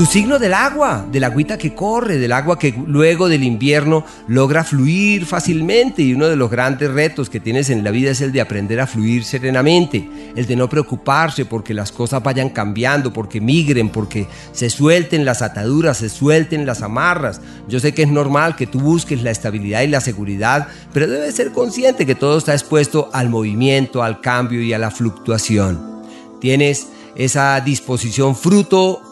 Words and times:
Tu 0.00 0.06
signo 0.06 0.38
del 0.38 0.54
agua, 0.54 1.04
del 1.12 1.24
agüita 1.24 1.58
que 1.58 1.74
corre, 1.74 2.16
del 2.16 2.32
agua 2.32 2.58
que 2.58 2.74
luego 2.86 3.28
del 3.28 3.44
invierno 3.44 4.02
logra 4.28 4.64
fluir 4.64 5.26
fácilmente 5.26 6.00
y 6.00 6.14
uno 6.14 6.26
de 6.26 6.36
los 6.36 6.50
grandes 6.50 6.90
retos 6.90 7.28
que 7.28 7.38
tienes 7.38 7.68
en 7.68 7.84
la 7.84 7.90
vida 7.90 8.10
es 8.10 8.22
el 8.22 8.32
de 8.32 8.40
aprender 8.40 8.80
a 8.80 8.86
fluir 8.86 9.24
serenamente, 9.24 10.08
el 10.34 10.46
de 10.46 10.56
no 10.56 10.70
preocuparse 10.70 11.44
porque 11.44 11.74
las 11.74 11.92
cosas 11.92 12.22
vayan 12.22 12.48
cambiando, 12.48 13.12
porque 13.12 13.42
migren, 13.42 13.90
porque 13.90 14.26
se 14.52 14.70
suelten 14.70 15.26
las 15.26 15.42
ataduras, 15.42 15.98
se 15.98 16.08
suelten 16.08 16.64
las 16.64 16.80
amarras. 16.80 17.42
Yo 17.68 17.78
sé 17.78 17.92
que 17.92 18.04
es 18.04 18.08
normal 18.08 18.56
que 18.56 18.66
tú 18.66 18.80
busques 18.80 19.22
la 19.22 19.30
estabilidad 19.30 19.82
y 19.82 19.88
la 19.88 20.00
seguridad, 20.00 20.68
pero 20.94 21.08
debes 21.08 21.34
ser 21.34 21.52
consciente 21.52 22.06
que 22.06 22.14
todo 22.14 22.38
está 22.38 22.54
expuesto 22.54 23.10
al 23.12 23.28
movimiento, 23.28 24.02
al 24.02 24.22
cambio 24.22 24.62
y 24.62 24.72
a 24.72 24.78
la 24.78 24.90
fluctuación. 24.90 26.00
Tienes 26.40 26.88
esa 27.16 27.60
disposición 27.60 28.34
fruto 28.34 29.02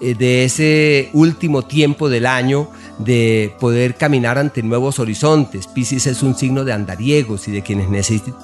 de 0.00 0.44
ese 0.44 1.10
último 1.12 1.62
tiempo 1.62 2.08
del 2.08 2.26
año 2.26 2.70
de 2.98 3.54
poder 3.60 3.94
caminar 3.94 4.38
ante 4.38 4.62
nuevos 4.62 4.98
horizontes. 4.98 5.66
Pisces 5.66 6.06
es 6.06 6.22
un 6.22 6.34
signo 6.34 6.64
de 6.64 6.72
andariegos 6.72 7.48
y 7.48 7.52
de 7.52 7.62
quienes 7.62 7.88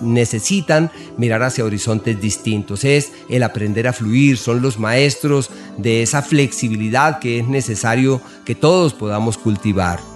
necesitan 0.01 0.91
mirar 1.17 1.43
hacia 1.43 1.65
horizontes 1.65 2.21
distintos. 2.21 2.85
Es 2.85 3.13
el 3.29 3.43
aprender 3.43 3.89
a 3.89 3.93
fluir, 3.93 4.37
son 4.37 4.63
los 4.63 4.79
maestros 4.79 5.51
de 5.77 6.03
esa 6.03 6.23
flexibilidad 6.23 7.19
que 7.19 7.41
es 7.41 7.49
necesario 7.49 8.21
que 8.45 8.55
todos 8.55 8.95
podamos 8.95 9.39
cultivar 9.39 10.14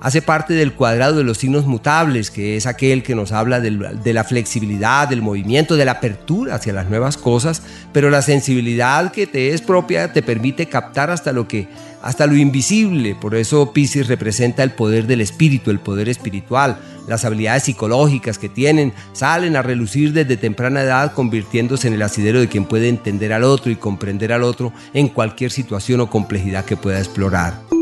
hace 0.00 0.22
parte 0.22 0.54
del 0.54 0.74
cuadrado 0.74 1.16
de 1.16 1.24
los 1.24 1.38
signos 1.38 1.66
mutables, 1.66 2.30
que 2.30 2.56
es 2.56 2.66
aquel 2.66 3.02
que 3.02 3.14
nos 3.14 3.32
habla 3.32 3.60
de 3.60 4.12
la 4.12 4.24
flexibilidad, 4.24 5.08
del 5.08 5.22
movimiento, 5.22 5.76
de 5.76 5.84
la 5.84 5.92
apertura 5.92 6.56
hacia 6.56 6.72
las 6.72 6.88
nuevas 6.88 7.16
cosas, 7.16 7.62
pero 7.92 8.10
la 8.10 8.22
sensibilidad 8.22 9.12
que 9.12 9.26
te 9.26 9.54
es 9.54 9.62
propia 9.62 10.12
te 10.12 10.22
permite 10.22 10.66
captar 10.66 11.10
hasta 11.10 11.32
lo 11.32 11.48
que 11.48 11.68
hasta 12.04 12.26
lo 12.26 12.36
invisible, 12.36 13.16
por 13.18 13.34
eso 13.34 13.72
Pisces 13.72 14.08
representa 14.08 14.62
el 14.62 14.72
poder 14.72 15.06
del 15.06 15.22
espíritu, 15.22 15.70
el 15.70 15.80
poder 15.80 16.10
espiritual, 16.10 16.76
las 17.08 17.24
habilidades 17.24 17.62
psicológicas 17.62 18.36
que 18.36 18.50
tienen, 18.50 18.92
salen 19.14 19.56
a 19.56 19.62
relucir 19.62 20.12
desde 20.12 20.36
temprana 20.36 20.82
edad 20.82 21.14
convirtiéndose 21.14 21.88
en 21.88 21.94
el 21.94 22.02
asidero 22.02 22.40
de 22.40 22.48
quien 22.48 22.66
puede 22.66 22.90
entender 22.90 23.32
al 23.32 23.44
otro 23.44 23.72
y 23.72 23.76
comprender 23.76 24.34
al 24.34 24.42
otro 24.42 24.70
en 24.92 25.08
cualquier 25.08 25.50
situación 25.50 26.00
o 26.00 26.10
complejidad 26.10 26.66
que 26.66 26.76
pueda 26.76 26.98
explorar. 26.98 27.73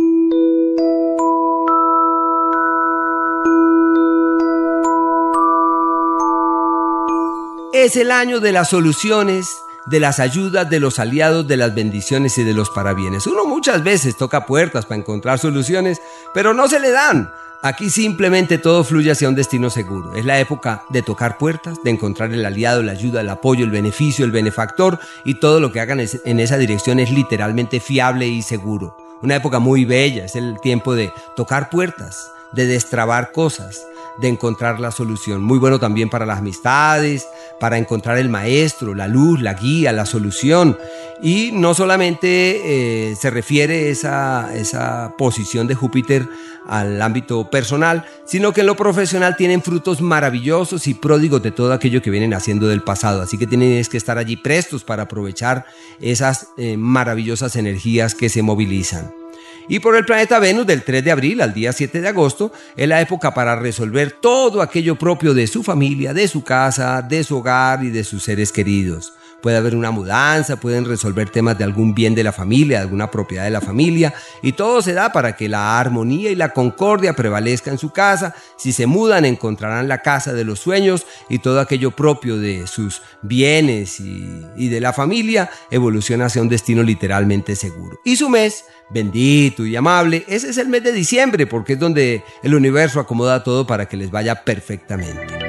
Es 7.82 7.96
el 7.96 8.12
año 8.12 8.38
de 8.38 8.52
las 8.52 8.70
soluciones, 8.70 9.56
de 9.86 9.98
las 9.98 10.20
ayudas, 10.20 10.70
de 10.70 10.78
los 10.78 11.00
aliados, 11.00 11.48
de 11.48 11.56
las 11.56 11.74
bendiciones 11.74 12.38
y 12.38 12.44
de 12.44 12.54
los 12.54 12.70
parabienes. 12.70 13.26
Uno 13.26 13.44
muchas 13.44 13.82
veces 13.82 14.16
toca 14.16 14.46
puertas 14.46 14.86
para 14.86 15.00
encontrar 15.00 15.40
soluciones, 15.40 16.00
pero 16.32 16.54
no 16.54 16.68
se 16.68 16.78
le 16.78 16.92
dan. 16.92 17.32
Aquí 17.60 17.90
simplemente 17.90 18.58
todo 18.58 18.84
fluye 18.84 19.10
hacia 19.10 19.28
un 19.28 19.34
destino 19.34 19.68
seguro. 19.68 20.14
Es 20.14 20.24
la 20.24 20.38
época 20.38 20.84
de 20.90 21.02
tocar 21.02 21.38
puertas, 21.38 21.82
de 21.82 21.90
encontrar 21.90 22.32
el 22.32 22.46
aliado, 22.46 22.84
la 22.84 22.92
ayuda, 22.92 23.20
el 23.20 23.28
apoyo, 23.28 23.64
el 23.64 23.72
beneficio, 23.72 24.24
el 24.24 24.30
benefactor 24.30 25.00
y 25.24 25.40
todo 25.40 25.58
lo 25.58 25.72
que 25.72 25.80
hagan 25.80 25.98
en 25.98 26.38
esa 26.38 26.58
dirección 26.58 27.00
es 27.00 27.10
literalmente 27.10 27.80
fiable 27.80 28.28
y 28.28 28.42
seguro. 28.42 28.96
Una 29.22 29.34
época 29.34 29.58
muy 29.58 29.84
bella, 29.84 30.26
es 30.26 30.36
el 30.36 30.60
tiempo 30.60 30.94
de 30.94 31.12
tocar 31.34 31.68
puertas, 31.68 32.30
de 32.52 32.66
destrabar 32.66 33.32
cosas, 33.32 33.84
de 34.18 34.28
encontrar 34.28 34.80
la 34.80 34.90
solución. 34.90 35.42
Muy 35.42 35.58
bueno 35.58 35.78
también 35.78 36.10
para 36.10 36.26
las 36.26 36.38
amistades, 36.38 37.26
para 37.58 37.78
encontrar 37.78 38.18
el 38.18 38.28
maestro, 38.28 38.94
la 38.94 39.08
luz, 39.08 39.40
la 39.40 39.54
guía, 39.54 39.92
la 39.92 40.06
solución. 40.06 40.78
Y 41.22 41.50
no 41.52 41.74
solamente 41.74 43.10
eh, 43.10 43.16
se 43.16 43.30
refiere 43.30 43.90
esa, 43.90 44.54
esa 44.54 45.14
posición 45.16 45.66
de 45.66 45.74
Júpiter 45.74 46.28
al 46.66 47.00
ámbito 47.00 47.48
personal, 47.50 48.04
sino 48.24 48.52
que 48.52 48.60
en 48.60 48.66
lo 48.66 48.76
profesional 48.76 49.36
tienen 49.36 49.62
frutos 49.62 50.00
maravillosos 50.00 50.86
y 50.86 50.94
pródigos 50.94 51.42
de 51.42 51.50
todo 51.50 51.72
aquello 51.72 52.02
que 52.02 52.10
vienen 52.10 52.34
haciendo 52.34 52.68
del 52.68 52.82
pasado. 52.82 53.22
Así 53.22 53.38
que 53.38 53.46
tienes 53.46 53.88
que 53.88 53.96
estar 53.96 54.18
allí 54.18 54.36
prestos 54.36 54.84
para 54.84 55.04
aprovechar 55.04 55.66
esas 56.00 56.48
eh, 56.56 56.76
maravillosas 56.76 57.56
energías 57.56 58.14
que 58.14 58.28
se 58.28 58.42
movilizan. 58.42 59.21
Y 59.68 59.78
por 59.78 59.96
el 59.96 60.04
planeta 60.04 60.38
Venus 60.38 60.66
del 60.66 60.82
3 60.82 61.04
de 61.04 61.10
abril 61.10 61.40
al 61.40 61.54
día 61.54 61.72
7 61.72 62.00
de 62.00 62.08
agosto 62.08 62.52
es 62.76 62.88
la 62.88 63.00
época 63.00 63.32
para 63.32 63.56
resolver 63.56 64.12
todo 64.12 64.60
aquello 64.62 64.96
propio 64.96 65.34
de 65.34 65.46
su 65.46 65.62
familia, 65.62 66.12
de 66.12 66.28
su 66.28 66.42
casa, 66.42 67.02
de 67.02 67.24
su 67.24 67.38
hogar 67.38 67.84
y 67.84 67.90
de 67.90 68.04
sus 68.04 68.22
seres 68.22 68.52
queridos 68.52 69.12
puede 69.42 69.56
haber 69.56 69.74
una 69.74 69.90
mudanza, 69.90 70.56
pueden 70.56 70.84
resolver 70.84 71.28
temas 71.28 71.58
de 71.58 71.64
algún 71.64 71.94
bien 71.94 72.14
de 72.14 72.22
la 72.22 72.32
familia, 72.32 72.78
de 72.78 72.84
alguna 72.84 73.10
propiedad 73.10 73.44
de 73.44 73.50
la 73.50 73.60
familia, 73.60 74.14
y 74.40 74.52
todo 74.52 74.80
se 74.80 74.94
da 74.94 75.12
para 75.12 75.36
que 75.36 75.48
la 75.48 75.78
armonía 75.78 76.30
y 76.30 76.34
la 76.36 76.50
concordia 76.50 77.14
prevalezca 77.14 77.70
en 77.70 77.78
su 77.78 77.90
casa. 77.90 78.34
Si 78.56 78.72
se 78.72 78.86
mudan, 78.86 79.24
encontrarán 79.24 79.88
la 79.88 79.98
casa 79.98 80.32
de 80.32 80.44
los 80.44 80.60
sueños 80.60 81.06
y 81.28 81.40
todo 81.40 81.60
aquello 81.60 81.90
propio 81.90 82.38
de 82.38 82.66
sus 82.66 83.02
bienes 83.20 84.00
y, 84.00 84.46
y 84.56 84.68
de 84.68 84.80
la 84.80 84.92
familia 84.92 85.50
evoluciona 85.70 86.26
hacia 86.26 86.40
un 86.40 86.48
destino 86.48 86.82
literalmente 86.82 87.56
seguro. 87.56 87.98
Y 88.04 88.16
su 88.16 88.28
mes, 88.28 88.64
bendito 88.90 89.66
y 89.66 89.74
amable, 89.74 90.24
ese 90.28 90.50
es 90.50 90.58
el 90.58 90.68
mes 90.68 90.84
de 90.84 90.92
diciembre, 90.92 91.46
porque 91.46 91.72
es 91.72 91.78
donde 91.78 92.22
el 92.44 92.54
universo 92.54 93.00
acomoda 93.00 93.42
todo 93.42 93.66
para 93.66 93.86
que 93.86 93.96
les 93.96 94.10
vaya 94.10 94.44
perfectamente. 94.44 95.41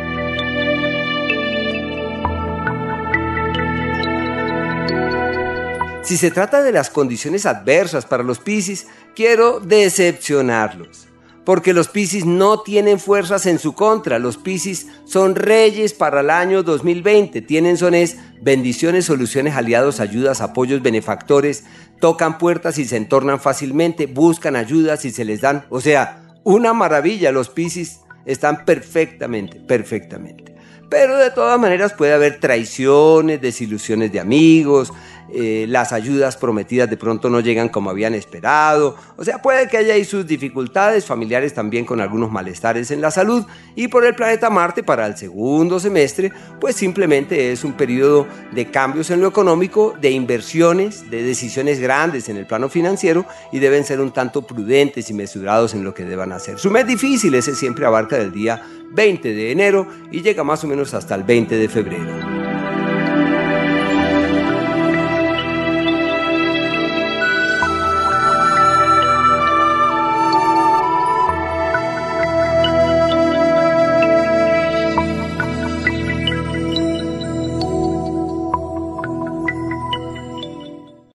Si 6.13 6.17
se 6.17 6.29
trata 6.29 6.61
de 6.61 6.71
las 6.71 6.91
condiciones 6.91 7.47
adversas 7.47 8.05
para 8.05 8.21
los 8.21 8.37
Piscis, 8.37 8.85
quiero 9.15 9.59
decepcionarlos. 9.59 11.07
Porque 11.43 11.73
los 11.73 11.87
Piscis 11.87 12.23
no 12.23 12.61
tienen 12.61 12.99
fuerzas 12.99 13.47
en 13.47 13.57
su 13.57 13.73
contra. 13.73 14.19
Los 14.19 14.37
Piscis 14.37 14.85
son 15.05 15.33
reyes 15.33 15.93
para 15.95 16.19
el 16.19 16.29
año 16.29 16.61
2020. 16.61 17.41
Tienen 17.41 17.77
sones, 17.77 18.17
bendiciones, 18.43 19.05
soluciones, 19.05 19.55
aliados, 19.55 19.99
ayudas, 19.99 20.41
apoyos, 20.41 20.83
benefactores. 20.83 21.63
Tocan 21.99 22.37
puertas 22.37 22.77
y 22.77 22.85
se 22.85 22.97
entornan 22.97 23.39
fácilmente. 23.39 24.05
Buscan 24.05 24.55
ayudas 24.55 25.05
y 25.05 25.09
se 25.09 25.25
les 25.25 25.41
dan. 25.41 25.65
O 25.71 25.81
sea, 25.81 26.37
una 26.43 26.73
maravilla. 26.73 27.31
Los 27.31 27.49
Piscis 27.49 28.01
están 28.27 28.65
perfectamente, 28.65 29.59
perfectamente. 29.59 30.53
Pero 30.93 31.17
de 31.17 31.31
todas 31.31 31.59
maneras 31.59 31.93
puede 31.93 32.13
haber 32.13 32.39
traiciones, 32.39 33.41
desilusiones 33.41 34.11
de 34.11 34.19
amigos, 34.19 34.93
eh, 35.31 35.65
las 35.67 35.93
ayudas 35.93 36.37
prometidas 36.37 36.89
de 36.89 36.97
pronto 36.97 37.29
no 37.29 37.39
llegan 37.39 37.69
como 37.69 37.89
habían 37.89 38.13
esperado, 38.13 38.95
o 39.17 39.23
sea, 39.23 39.41
puede 39.41 39.67
que 39.67 39.77
haya 39.77 39.93
ahí 39.93 40.05
sus 40.05 40.25
dificultades 40.25 41.05
familiares 41.05 41.53
también 41.53 41.85
con 41.85 42.01
algunos 42.01 42.31
malestares 42.31 42.91
en 42.91 43.01
la 43.01 43.11
salud 43.11 43.45
y 43.75 43.87
por 43.87 44.05
el 44.05 44.15
planeta 44.15 44.49
Marte 44.49 44.83
para 44.83 45.05
el 45.05 45.17
segundo 45.17 45.79
semestre, 45.79 46.31
pues 46.59 46.75
simplemente 46.75 47.51
es 47.51 47.63
un 47.63 47.73
periodo 47.73 48.27
de 48.51 48.69
cambios 48.69 49.09
en 49.11 49.21
lo 49.21 49.27
económico, 49.27 49.95
de 49.99 50.11
inversiones, 50.11 51.09
de 51.09 51.23
decisiones 51.23 51.79
grandes 51.79 52.29
en 52.29 52.37
el 52.37 52.45
plano 52.45 52.69
financiero 52.69 53.25
y 53.51 53.59
deben 53.59 53.83
ser 53.83 53.99
un 54.01 54.11
tanto 54.11 54.41
prudentes 54.41 55.09
y 55.09 55.13
mesurados 55.13 55.73
en 55.73 55.83
lo 55.83 55.93
que 55.93 56.05
deban 56.05 56.31
hacer. 56.31 56.59
Su 56.59 56.69
mes 56.69 56.85
difícil 56.85 57.33
ese 57.35 57.55
siempre 57.55 57.85
abarca 57.85 58.17
del 58.17 58.31
día 58.31 58.61
20 58.91 59.33
de 59.33 59.51
enero 59.51 59.87
y 60.11 60.21
llega 60.21 60.43
más 60.43 60.63
o 60.63 60.67
menos 60.67 60.93
hasta 60.93 61.15
el 61.15 61.23
20 61.23 61.55
de 61.55 61.69
febrero. 61.69 62.32